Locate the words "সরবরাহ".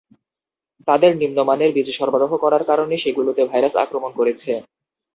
1.97-2.31